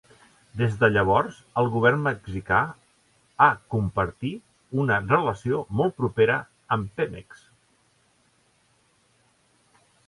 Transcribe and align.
Des 0.59 0.77
de 0.83 0.87
llavors, 0.93 1.35
el 1.61 1.67
govern 1.75 2.01
mexicà 2.07 2.61
ha 3.45 3.49
compartir 3.75 4.33
una 4.85 4.99
relació 5.13 5.61
molt 5.83 5.97
propera 6.01 6.41
amb 6.77 6.99
Pemex. 7.03 7.47